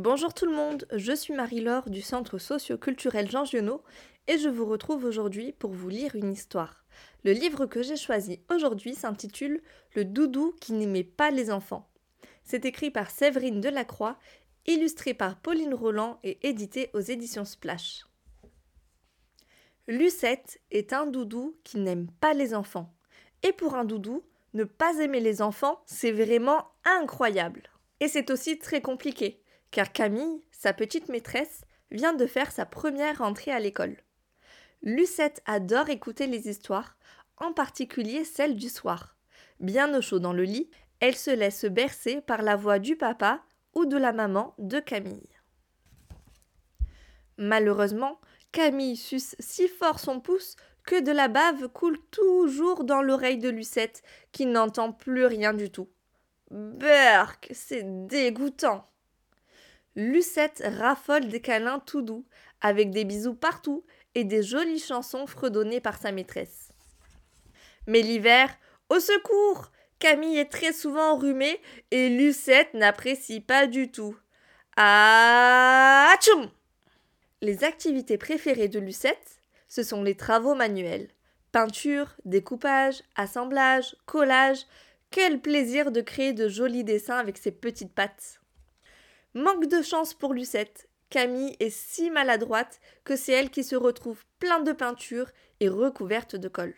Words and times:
Bonjour 0.00 0.32
tout 0.32 0.46
le 0.46 0.54
monde, 0.54 0.86
je 0.92 1.12
suis 1.12 1.34
Marie-Laure 1.34 1.90
du 1.90 2.02
Centre 2.02 2.38
socio-culturel 2.38 3.28
Jean 3.28 3.44
Giono 3.44 3.82
et 4.28 4.38
je 4.38 4.48
vous 4.48 4.64
retrouve 4.64 5.02
aujourd'hui 5.02 5.50
pour 5.50 5.72
vous 5.72 5.88
lire 5.88 6.14
une 6.14 6.30
histoire. 6.30 6.84
Le 7.24 7.32
livre 7.32 7.66
que 7.66 7.82
j'ai 7.82 7.96
choisi 7.96 8.40
aujourd'hui 8.48 8.94
s'intitule 8.94 9.60
Le 9.96 10.04
doudou 10.04 10.54
qui 10.60 10.72
n'aimait 10.72 11.02
pas 11.02 11.32
les 11.32 11.50
enfants. 11.50 11.90
C'est 12.44 12.64
écrit 12.64 12.92
par 12.92 13.10
Séverine 13.10 13.60
Delacroix, 13.60 14.20
illustré 14.66 15.14
par 15.14 15.40
Pauline 15.40 15.74
Roland 15.74 16.20
et 16.22 16.46
édité 16.48 16.90
aux 16.94 17.00
éditions 17.00 17.44
Splash. 17.44 18.06
Lucette 19.88 20.60
est 20.70 20.92
un 20.92 21.06
doudou 21.06 21.58
qui 21.64 21.78
n'aime 21.78 22.08
pas 22.20 22.34
les 22.34 22.54
enfants. 22.54 22.94
Et 23.42 23.52
pour 23.52 23.74
un 23.74 23.84
doudou, 23.84 24.22
ne 24.54 24.62
pas 24.62 25.00
aimer 25.00 25.18
les 25.18 25.42
enfants, 25.42 25.82
c'est 25.86 26.12
vraiment 26.12 26.68
incroyable. 26.84 27.64
Et 27.98 28.06
c'est 28.06 28.30
aussi 28.30 28.60
très 28.60 28.80
compliqué, 28.80 29.42
car 29.70 29.92
Camille, 29.92 30.42
sa 30.50 30.72
petite 30.72 31.08
maîtresse, 31.08 31.62
vient 31.90 32.14
de 32.14 32.26
faire 32.26 32.52
sa 32.52 32.66
première 32.66 33.22
entrée 33.22 33.52
à 33.52 33.60
l'école. 33.60 33.96
Lucette 34.82 35.42
adore 35.46 35.88
écouter 35.88 36.26
les 36.26 36.48
histoires, 36.48 36.96
en 37.36 37.52
particulier 37.52 38.24
celles 38.24 38.56
du 38.56 38.68
soir. 38.68 39.16
Bien 39.60 39.96
au 39.96 40.00
chaud 40.00 40.18
dans 40.18 40.32
le 40.32 40.44
lit, 40.44 40.70
elle 41.00 41.16
se 41.16 41.30
laisse 41.30 41.64
bercer 41.64 42.20
par 42.20 42.42
la 42.42 42.56
voix 42.56 42.78
du 42.78 42.96
papa 42.96 43.42
ou 43.74 43.86
de 43.86 43.96
la 43.96 44.12
maman 44.12 44.54
de 44.58 44.80
Camille. 44.80 45.28
Malheureusement, 47.36 48.20
Camille 48.50 48.96
suce 48.96 49.36
si 49.38 49.68
fort 49.68 50.00
son 50.00 50.20
pouce 50.20 50.56
que 50.84 51.00
de 51.00 51.12
la 51.12 51.28
bave 51.28 51.68
coule 51.68 51.98
toujours 52.10 52.82
dans 52.84 53.02
l'oreille 53.02 53.38
de 53.38 53.50
Lucette, 53.50 54.02
qui 54.32 54.46
n'entend 54.46 54.92
plus 54.92 55.26
rien 55.26 55.52
du 55.52 55.70
tout. 55.70 55.88
Berk, 56.50 57.48
c'est 57.52 58.06
dégoûtant. 58.06 58.88
Lucette 59.98 60.62
raffole 60.64 61.26
des 61.26 61.40
câlins 61.40 61.80
tout 61.80 62.02
doux, 62.02 62.24
avec 62.60 62.92
des 62.92 63.04
bisous 63.04 63.34
partout 63.34 63.84
et 64.14 64.22
des 64.22 64.44
jolies 64.44 64.78
chansons 64.78 65.26
fredonnées 65.26 65.80
par 65.80 66.00
sa 66.00 66.12
maîtresse. 66.12 66.68
Mais 67.88 68.00
l'hiver, 68.02 68.48
au 68.90 69.00
secours 69.00 69.72
Camille 69.98 70.38
est 70.38 70.52
très 70.52 70.72
souvent 70.72 71.14
enrhumée 71.14 71.60
et 71.90 72.10
Lucette 72.10 72.72
n'apprécie 72.74 73.40
pas 73.40 73.66
du 73.66 73.90
tout. 73.90 74.16
Ah 74.76 76.14
Les 77.42 77.64
activités 77.64 78.18
préférées 78.18 78.68
de 78.68 78.78
Lucette, 78.78 79.40
ce 79.66 79.82
sont 79.82 80.04
les 80.04 80.14
travaux 80.16 80.54
manuels. 80.54 81.08
Peinture, 81.50 82.14
découpage, 82.24 83.02
assemblage, 83.16 83.96
collage. 84.06 84.64
Quel 85.10 85.40
plaisir 85.40 85.90
de 85.90 86.02
créer 86.02 86.34
de 86.34 86.48
jolis 86.48 86.84
dessins 86.84 87.18
avec 87.18 87.36
ses 87.36 87.50
petites 87.50 87.92
pattes. 87.92 88.40
Manque 89.34 89.68
de 89.68 89.82
chance 89.82 90.14
pour 90.14 90.32
Lucette. 90.32 90.88
Camille 91.10 91.56
est 91.60 91.70
si 91.70 92.10
maladroite 92.10 92.80
que 93.04 93.14
c'est 93.14 93.32
elle 93.32 93.50
qui 93.50 93.62
se 93.62 93.76
retrouve 93.76 94.24
plein 94.38 94.60
de 94.60 94.72
peinture 94.72 95.30
et 95.60 95.68
recouverte 95.68 96.36
de 96.36 96.48
colle. 96.48 96.74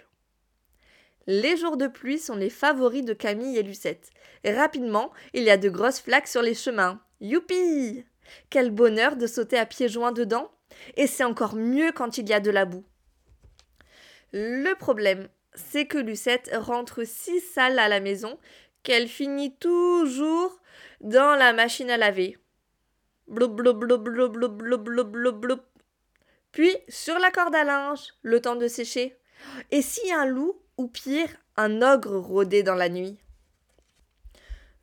Les 1.27 1.57
jours 1.57 1.77
de 1.77 1.87
pluie 1.87 2.19
sont 2.19 2.35
les 2.35 2.51
favoris 2.51 3.05
de 3.05 3.13
Camille 3.13 3.57
et 3.57 3.63
Lucette. 3.63 4.11
Et 4.43 4.53
rapidement, 4.53 5.13
il 5.33 5.45
y 5.45 5.51
a 5.51 5.57
de 5.57 5.69
grosses 5.69 6.01
flaques 6.01 6.29
sur 6.29 6.43
les 6.43 6.55
chemins. 6.55 7.01
Youpi 7.21 8.05
Quel 8.51 8.71
bonheur 8.71 9.17
de 9.17 9.27
sauter 9.27 9.59
à 9.59 9.67
pieds 9.67 9.89
joints 9.89 10.13
dedans 10.13 10.51
Et 10.97 11.07
c'est 11.07 11.25
encore 11.25 11.55
mieux 11.55 11.93
quand 11.93 12.19
il 12.19 12.29
y 12.29 12.33
a 12.33 12.41
de 12.41 12.51
la 12.51 12.65
boue. 12.65 12.85
Le 14.33 14.75
problème, 14.75 15.29
c'est 15.55 15.87
que 15.87 15.99
Lucette 15.99 16.51
rentre 16.55 17.05
si 17.05 17.41
sale 17.41 17.79
à 17.79 17.89
la 17.89 18.01
maison 18.01 18.39
qu'elle 18.83 19.09
finit 19.09 19.55
toujours 19.57 20.61
dans 21.01 21.37
la 21.37 21.53
machine 21.53 21.91
à 21.91 21.97
laver. 21.97 22.39
Puis 26.53 26.77
sur 26.89 27.19
la 27.19 27.31
corde 27.31 27.55
à 27.55 27.65
linge, 27.65 28.15
le 28.23 28.41
temps 28.41 28.57
de 28.57 28.69
sécher. 28.69 29.17
Et 29.71 29.83
si 29.83 30.13
un 30.13 30.27
loup 30.27 30.61
ou 30.77 30.89
pire, 30.89 31.29
un 31.57 31.83
ogre 31.83 32.17
rôdait 32.17 32.63
dans 32.63 32.75
la 32.75 32.89
nuit? 32.89 33.19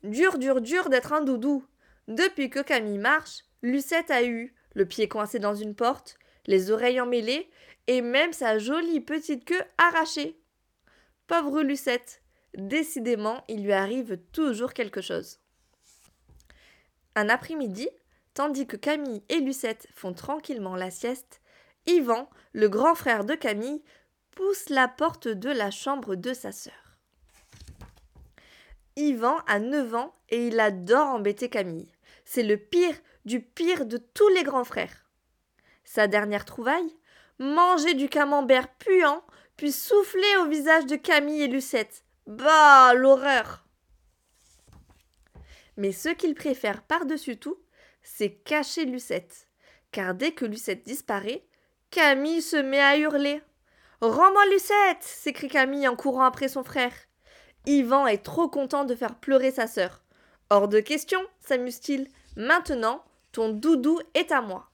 Dur, 0.02 0.38
dur, 0.38 0.60
dur 0.60 0.88
d'être 0.88 1.12
un 1.12 1.20
doudou. 1.20 1.64
Depuis 2.06 2.50
que 2.50 2.60
Camille 2.60 2.98
marche, 2.98 3.44
Lucette 3.62 4.10
a 4.10 4.22
eu 4.24 4.54
le 4.74 4.86
pied 4.86 5.08
coincé 5.08 5.38
dans 5.38 5.54
une 5.54 5.74
porte, 5.74 6.16
les 6.46 6.70
oreilles 6.70 7.00
emmêlées 7.00 7.50
et 7.86 8.00
même 8.00 8.32
sa 8.32 8.58
jolie 8.58 9.00
petite 9.00 9.44
queue 9.44 9.62
arrachée. 9.76 10.38
Pauvre 11.26 11.62
Lucette, 11.62 12.22
décidément, 12.58 13.44
il 13.48 13.62
lui 13.62 13.72
arrive 13.72 14.18
toujours 14.32 14.74
quelque 14.74 15.00
chose. 15.00 15.38
Un 17.14 17.28
après-midi, 17.28 17.88
tandis 18.34 18.66
que 18.66 18.76
Camille 18.76 19.22
et 19.28 19.40
Lucette 19.40 19.88
font 19.94 20.12
tranquillement 20.12 20.76
la 20.76 20.90
sieste, 20.90 21.40
Yvan, 21.86 22.28
le 22.52 22.68
grand 22.68 22.94
frère 22.94 23.24
de 23.24 23.34
Camille, 23.34 23.82
pousse 24.32 24.68
la 24.68 24.88
porte 24.88 25.28
de 25.28 25.50
la 25.50 25.70
chambre 25.70 26.14
de 26.14 26.34
sa 26.34 26.52
sœur. 26.52 26.96
Yvan 28.96 29.38
a 29.46 29.58
9 29.58 29.94
ans 29.94 30.14
et 30.28 30.48
il 30.48 30.60
adore 30.60 31.06
embêter 31.06 31.48
Camille. 31.48 31.92
C'est 32.24 32.42
le 32.42 32.56
pire 32.56 32.94
du 33.24 33.40
pire 33.40 33.86
de 33.86 33.96
tous 33.96 34.28
les 34.28 34.42
grands 34.42 34.64
frères. 34.64 35.06
Sa 35.84 36.08
dernière 36.08 36.44
trouvaille 36.44 36.94
Manger 37.38 37.94
du 37.94 38.08
camembert 38.08 38.68
puant, 38.78 39.22
puis 39.56 39.70
souffler 39.70 40.36
au 40.40 40.46
visage 40.48 40.86
de 40.86 40.96
Camille 40.96 41.42
et 41.42 41.46
Lucette. 41.46 42.04
Bah, 42.28 42.92
l'horreur 42.92 43.64
Mais 45.78 45.92
ce 45.92 46.10
qu'il 46.10 46.34
préfère 46.34 46.82
par-dessus 46.82 47.38
tout, 47.38 47.56
c'est 48.02 48.32
cacher 48.44 48.84
Lucette. 48.84 49.48
Car 49.92 50.14
dès 50.14 50.32
que 50.32 50.44
Lucette 50.44 50.84
disparaît, 50.84 51.46
Camille 51.90 52.42
se 52.42 52.56
met 52.56 52.80
à 52.80 52.98
hurler. 52.98 53.40
Rends-moi 54.02 54.44
Lucette 54.52 55.02
s'écrie 55.02 55.48
Camille 55.48 55.88
en 55.88 55.96
courant 55.96 56.24
après 56.24 56.48
son 56.48 56.62
frère. 56.62 56.92
Yvan 57.64 58.06
est 58.06 58.22
trop 58.22 58.50
content 58.50 58.84
de 58.84 58.94
faire 58.94 59.18
pleurer 59.18 59.50
sa 59.50 59.66
sœur. 59.66 60.02
Hors 60.50 60.68
de 60.68 60.80
question, 60.80 61.20
s'amuse-t-il. 61.40 62.08
Maintenant, 62.36 63.02
ton 63.32 63.48
doudou 63.48 64.00
est 64.12 64.32
à 64.32 64.42
moi. 64.42 64.68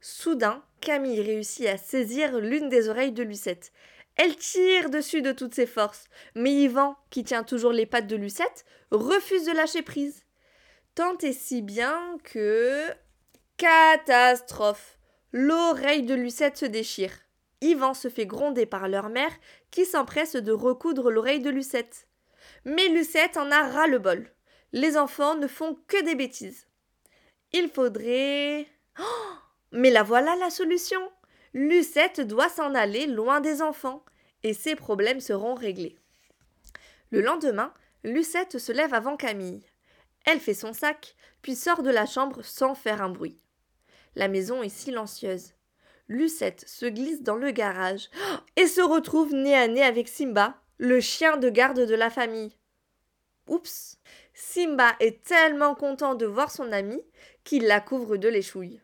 Soudain, 0.00 0.62
Camille 0.80 1.20
réussit 1.20 1.66
à 1.66 1.76
saisir 1.76 2.38
l'une 2.38 2.70
des 2.70 2.88
oreilles 2.88 3.12
de 3.12 3.22
Lucette. 3.22 3.70
Elle 4.16 4.36
tire 4.36 4.90
dessus 4.90 5.22
de 5.22 5.32
toutes 5.32 5.54
ses 5.54 5.66
forces, 5.66 6.04
mais 6.34 6.52
Yvan, 6.52 6.96
qui 7.10 7.22
tient 7.22 7.44
toujours 7.44 7.72
les 7.72 7.86
pattes 7.86 8.06
de 8.06 8.16
Lucette, 8.16 8.64
refuse 8.90 9.44
de 9.44 9.52
lâcher 9.52 9.82
prise. 9.82 10.24
Tant 10.94 11.18
et 11.18 11.32
si 11.32 11.62
bien 11.62 12.16
que. 12.24 12.86
Catastrophe 13.58 14.98
L'oreille 15.32 16.02
de 16.02 16.14
Lucette 16.14 16.56
se 16.56 16.66
déchire. 16.66 17.12
Yvan 17.60 17.94
se 17.94 18.08
fait 18.08 18.26
gronder 18.26 18.66
par 18.66 18.88
leur 18.88 19.08
mère 19.08 19.32
qui 19.70 19.84
s'empresse 19.84 20.36
de 20.36 20.52
recoudre 20.52 21.10
l'oreille 21.10 21.40
de 21.40 21.50
Lucette. 21.50 22.06
Mais 22.64 22.88
Lucette 22.88 23.36
en 23.36 23.50
a 23.50 23.68
ras 23.68 23.86
le 23.86 23.98
bol. 23.98 24.30
Les 24.72 24.96
enfants 24.96 25.36
ne 25.36 25.46
font 25.46 25.78
que 25.86 26.02
des 26.04 26.14
bêtises. 26.14 26.66
Il 27.52 27.68
faudrait. 27.68 28.66
Oh 28.98 29.36
mais 29.72 29.90
la 29.90 30.02
voilà 30.02 30.36
la 30.36 30.50
solution. 30.50 31.00
Lucette 31.56 32.20
doit 32.20 32.50
s'en 32.50 32.74
aller 32.74 33.06
loin 33.06 33.40
des 33.40 33.62
enfants, 33.62 34.04
et 34.42 34.52
ses 34.52 34.76
problèmes 34.76 35.20
seront 35.20 35.54
réglés. 35.54 35.96
Le 37.10 37.22
lendemain, 37.22 37.72
Lucette 38.04 38.58
se 38.58 38.72
lève 38.72 38.92
avant 38.92 39.16
Camille. 39.16 39.64
Elle 40.26 40.38
fait 40.38 40.52
son 40.52 40.74
sac, 40.74 41.16
puis 41.40 41.56
sort 41.56 41.82
de 41.82 41.88
la 41.88 42.04
chambre 42.04 42.42
sans 42.42 42.74
faire 42.74 43.00
un 43.00 43.08
bruit. 43.08 43.40
La 44.16 44.28
maison 44.28 44.62
est 44.62 44.68
silencieuse. 44.68 45.54
Lucette 46.08 46.68
se 46.68 46.84
glisse 46.84 47.22
dans 47.22 47.36
le 47.36 47.52
garage 47.52 48.10
et 48.56 48.66
se 48.66 48.82
retrouve 48.82 49.32
nez 49.32 49.56
à 49.56 49.66
nez 49.66 49.82
avec 49.82 50.08
Simba, 50.08 50.60
le 50.76 51.00
chien 51.00 51.38
de 51.38 51.48
garde 51.48 51.80
de 51.80 51.94
la 51.94 52.10
famille. 52.10 52.54
Oups 53.48 53.96
Simba 54.34 54.94
est 55.00 55.24
tellement 55.24 55.74
content 55.74 56.16
de 56.16 56.26
voir 56.26 56.50
son 56.50 56.70
ami 56.70 57.00
qu'il 57.44 57.64
la 57.64 57.80
couvre 57.80 58.18
de 58.18 58.28
l'échouille. 58.28 58.82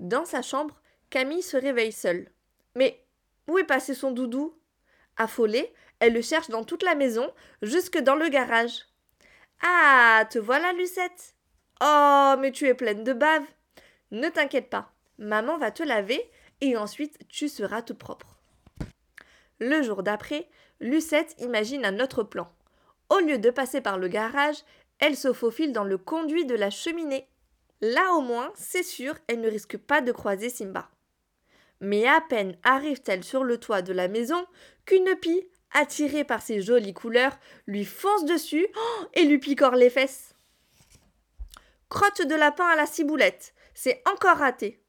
Dans 0.00 0.24
sa 0.24 0.40
chambre, 0.40 0.80
Camille 1.14 1.42
se 1.42 1.56
réveille 1.56 1.92
seule. 1.92 2.28
Mais 2.74 3.06
où 3.46 3.56
est 3.56 3.62
passé 3.62 3.94
son 3.94 4.10
doudou? 4.10 4.58
Affolée, 5.16 5.72
elle 6.00 6.12
le 6.12 6.22
cherche 6.22 6.48
dans 6.48 6.64
toute 6.64 6.82
la 6.82 6.96
maison, 6.96 7.32
jusque 7.62 7.98
dans 7.98 8.16
le 8.16 8.28
garage. 8.28 8.80
Ah, 9.62 10.24
te 10.28 10.40
voilà, 10.40 10.72
Lucette 10.72 11.36
Oh, 11.80 12.34
mais 12.40 12.50
tu 12.50 12.66
es 12.66 12.74
pleine 12.74 13.04
de 13.04 13.12
bave 13.12 13.44
Ne 14.10 14.28
t'inquiète 14.28 14.70
pas, 14.70 14.92
Maman 15.18 15.56
va 15.56 15.70
te 15.70 15.84
laver 15.84 16.28
et 16.60 16.76
ensuite 16.76 17.16
tu 17.28 17.48
seras 17.48 17.82
tout 17.82 17.94
propre. 17.94 18.40
Le 19.60 19.82
jour 19.82 20.02
d'après, 20.02 20.48
Lucette 20.80 21.36
imagine 21.38 21.84
un 21.84 22.00
autre 22.00 22.24
plan. 22.24 22.50
Au 23.08 23.20
lieu 23.20 23.38
de 23.38 23.50
passer 23.50 23.80
par 23.80 23.98
le 23.98 24.08
garage, 24.08 24.64
elle 24.98 25.16
se 25.16 25.32
faufile 25.32 25.72
dans 25.72 25.84
le 25.84 25.96
conduit 25.96 26.44
de 26.44 26.56
la 26.56 26.70
cheminée. 26.70 27.28
Là 27.80 28.14
au 28.14 28.20
moins, 28.20 28.52
c'est 28.56 28.82
sûr, 28.82 29.14
elle 29.28 29.42
ne 29.42 29.48
risque 29.48 29.76
pas 29.76 30.00
de 30.00 30.10
croiser 30.10 30.50
Simba. 30.50 30.90
Mais 31.84 32.08
à 32.08 32.22
peine 32.22 32.56
arrive-t-elle 32.62 33.22
sur 33.22 33.44
le 33.44 33.60
toit 33.60 33.82
de 33.82 33.92
la 33.92 34.08
maison 34.08 34.46
qu'une 34.86 35.14
pie, 35.16 35.46
attirée 35.70 36.24
par 36.24 36.40
ses 36.40 36.62
jolies 36.62 36.94
couleurs, 36.94 37.38
lui 37.66 37.84
fonce 37.84 38.24
dessus 38.24 38.66
oh, 38.74 39.04
et 39.12 39.24
lui 39.24 39.38
picore 39.38 39.74
les 39.74 39.90
fesses. 39.90 40.34
Crotte 41.90 42.22
de 42.22 42.34
lapin 42.34 42.64
à 42.64 42.76
la 42.76 42.86
ciboulette. 42.86 43.52
C'est 43.74 44.02
encore 44.10 44.38
raté. 44.38 44.82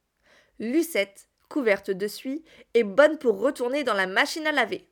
Lucette, 0.57 1.27
couverte 1.49 1.91
de 1.91 2.07
suie, 2.07 2.45
est 2.73 2.83
bonne 2.83 3.17
pour 3.17 3.41
retourner 3.41 3.83
dans 3.83 3.93
la 3.93 4.07
machine 4.07 4.47
à 4.47 4.53
laver. 4.53 4.89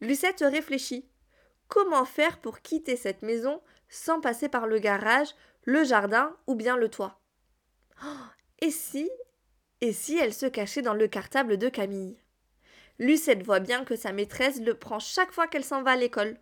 Lucette 0.00 0.44
réfléchit. 0.44 1.08
Comment 1.68 2.04
faire 2.04 2.40
pour 2.40 2.60
quitter 2.60 2.96
cette 2.96 3.22
maison 3.22 3.62
sans 3.88 4.20
passer 4.20 4.48
par 4.48 4.66
le 4.66 4.80
garage, 4.80 5.28
le 5.62 5.84
jardin 5.84 6.36
ou 6.48 6.56
bien 6.56 6.76
le 6.76 6.88
toit? 6.88 7.20
Oh, 8.04 8.26
Et 8.60 8.72
si 8.72 9.08
Et 9.84 9.92
si 9.92 10.16
elle 10.16 10.32
se 10.32 10.46
cachait 10.46 10.80
dans 10.80 10.94
le 10.94 11.06
cartable 11.08 11.58
de 11.58 11.68
Camille? 11.68 12.16
Lucette 12.98 13.42
voit 13.42 13.60
bien 13.60 13.84
que 13.84 13.96
sa 13.96 14.14
maîtresse 14.14 14.58
le 14.58 14.72
prend 14.72 14.98
chaque 14.98 15.30
fois 15.30 15.46
qu'elle 15.46 15.62
s'en 15.62 15.82
va 15.82 15.90
à 15.90 15.96
l'école. 15.96 16.38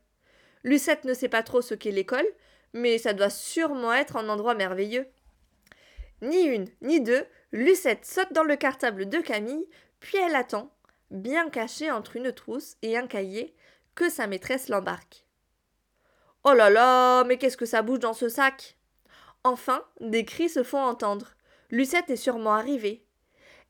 Lucette 0.63 1.03
ne 1.03 1.13
sait 1.13 1.29
pas 1.29 1.43
trop 1.43 1.61
ce 1.61 1.75
qu'est 1.75 1.91
l'école, 1.91 2.25
mais 2.73 2.99
ça 2.99 3.15
doit 3.15 3.31
sûrement 3.31 3.93
être 3.95 4.15
un 4.15 4.29
endroit 4.29 4.55
merveilleux. 4.55 5.09
Ni 6.21 6.45
une, 6.45 6.69
ni 6.83 7.01
deux, 7.01 7.27
Lucette 7.51 8.07
saute 8.07 8.33
dans 8.33 8.45
le 8.45 8.55
cartable 8.55 9.09
de 9.09 9.19
Camille, 9.19 9.67
puis 9.99 10.19
elle 10.19 10.37
attend, 10.37 10.73
bien 11.11 11.51
cachée 11.51 11.91
entre 11.91 12.15
une 12.15 12.31
trousse 12.31 12.77
et 12.83 12.97
un 12.97 13.09
cahier, 13.09 13.57
que 13.97 14.09
sa 14.09 14.29
maîtresse 14.29 14.69
l'embarque. 14.69 15.25
Oh 16.45 16.55
là 16.55 16.71
là, 16.71 17.25
mais 17.25 17.39
qu'est-ce 17.39 17.57
que 17.57 17.67
ça 17.67 17.83
bouge 17.83 17.99
dans 17.99 18.15
ce 18.15 18.29
sac 18.29 18.77
Enfin, 19.43 19.85
des 19.99 20.25
cris 20.25 20.49
se 20.49 20.63
font 20.63 20.79
entendre. 20.79 21.35
Lucette 21.71 22.09
est 22.09 22.15
sûrement 22.15 22.55
arrivée. 22.55 23.05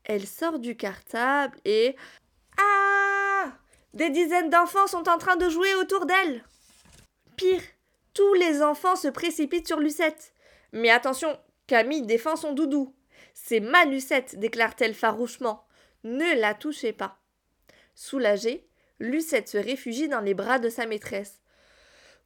Elle 0.03 0.27
sort 0.27 0.59
du 0.59 0.75
cartable 0.75 1.57
et. 1.65 1.95
Ah 2.57 3.51
Des 3.93 4.09
dizaines 4.09 4.49
d'enfants 4.49 4.87
sont 4.87 5.07
en 5.09 5.17
train 5.17 5.35
de 5.35 5.49
jouer 5.49 5.73
autour 5.75 6.05
d'elle. 6.05 6.43
Pire, 7.37 7.61
tous 8.13 8.33
les 8.33 8.61
enfants 8.61 8.95
se 8.95 9.07
précipitent 9.07 9.67
sur 9.67 9.79
Lucette. 9.79 10.33
Mais 10.71 10.89
attention, 10.89 11.39
Camille 11.67 12.03
défend 12.03 12.35
son 12.35 12.53
doudou. 12.53 12.93
C'est 13.33 13.59
ma 13.59 13.85
Lucette, 13.85 14.37
déclare-t-elle 14.37 14.93
farouchement. 14.93 15.65
Ne 16.03 16.39
la 16.39 16.53
touchez 16.53 16.93
pas. 16.93 17.17
Soulagée, 17.95 18.67
Lucette 18.99 19.49
se 19.49 19.57
réfugie 19.57 20.07
dans 20.07 20.21
les 20.21 20.33
bras 20.33 20.59
de 20.59 20.69
sa 20.69 20.85
maîtresse. 20.85 21.41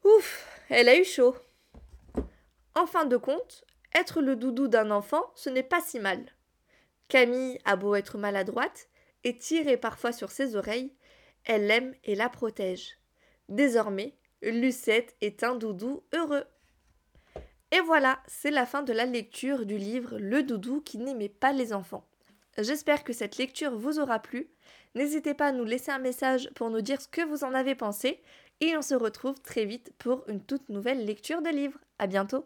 Ouf, 0.03 0.47
elle 0.69 0.89
a 0.89 0.97
eu 0.97 1.05
chaud. 1.05 1.35
En 2.75 2.85
fin 2.85 3.05
de 3.05 3.17
compte, 3.17 3.65
être 3.93 4.21
le 4.21 4.35
doudou 4.35 4.67
d'un 4.67 4.91
enfant, 4.91 5.31
ce 5.35 5.49
n'est 5.49 5.63
pas 5.63 5.81
si 5.81 5.99
mal. 5.99 6.23
Camille 7.07 7.59
a 7.65 7.75
beau 7.75 7.95
être 7.95 8.17
maladroite 8.17 8.89
et 9.23 9.37
tirer 9.37 9.77
parfois 9.77 10.11
sur 10.11 10.31
ses 10.31 10.55
oreilles, 10.55 10.93
elle 11.45 11.67
l'aime 11.67 11.95
et 12.03 12.15
la 12.15 12.29
protège. 12.29 12.97
Désormais, 13.49 14.15
Lucette 14.41 15.15
est 15.21 15.43
un 15.43 15.55
doudou 15.55 16.03
heureux. 16.13 16.43
Et 17.71 17.79
voilà, 17.81 18.19
c'est 18.27 18.51
la 18.51 18.65
fin 18.65 18.83
de 18.83 18.93
la 18.93 19.05
lecture 19.05 19.65
du 19.65 19.77
livre 19.77 20.17
Le 20.19 20.43
doudou 20.43 20.81
qui 20.81 20.97
n'aimait 20.97 21.29
pas 21.29 21.51
les 21.51 21.73
enfants. 21.73 22.07
J'espère 22.57 23.03
que 23.03 23.13
cette 23.13 23.37
lecture 23.37 23.77
vous 23.77 23.99
aura 23.99 24.19
plu. 24.19 24.49
N'hésitez 24.95 25.33
pas 25.33 25.47
à 25.47 25.51
nous 25.51 25.65
laisser 25.65 25.91
un 25.91 25.99
message 25.99 26.49
pour 26.55 26.69
nous 26.69 26.81
dire 26.81 27.01
ce 27.01 27.07
que 27.07 27.21
vous 27.21 27.43
en 27.43 27.53
avez 27.53 27.75
pensé 27.75 28.21
et 28.61 28.75
on 28.75 28.81
se 28.81 28.95
retrouve 28.95 29.39
très 29.41 29.65
vite 29.65 29.93
pour 29.97 30.23
une 30.27 30.41
toute 30.41 30.69
nouvelle 30.69 31.05
lecture 31.05 31.41
de 31.41 31.49
livre. 31.49 31.79
À 31.99 32.07
bientôt! 32.07 32.45